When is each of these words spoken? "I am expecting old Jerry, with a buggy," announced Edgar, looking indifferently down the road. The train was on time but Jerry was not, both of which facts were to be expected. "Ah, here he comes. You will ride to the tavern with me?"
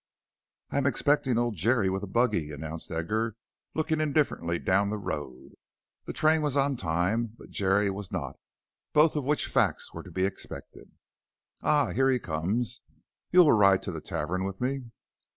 "I 0.71 0.79
am 0.79 0.87
expecting 0.87 1.37
old 1.37 1.53
Jerry, 1.55 1.87
with 1.87 2.01
a 2.01 2.07
buggy," 2.07 2.51
announced 2.51 2.89
Edgar, 2.89 3.35
looking 3.75 4.01
indifferently 4.01 4.57
down 4.57 4.89
the 4.89 4.97
road. 4.97 5.51
The 6.05 6.13
train 6.13 6.41
was 6.41 6.57
on 6.57 6.75
time 6.75 7.35
but 7.37 7.51
Jerry 7.51 7.87
was 7.91 8.11
not, 8.11 8.39
both 8.93 9.15
of 9.15 9.25
which 9.25 9.45
facts 9.45 9.93
were 9.93 10.01
to 10.01 10.09
be 10.09 10.25
expected. 10.25 10.89
"Ah, 11.61 11.91
here 11.93 12.09
he 12.09 12.17
comes. 12.17 12.81
You 13.31 13.41
will 13.41 13.51
ride 13.53 13.83
to 13.83 13.91
the 13.91 14.01
tavern 14.01 14.43
with 14.43 14.59
me?" 14.59 14.85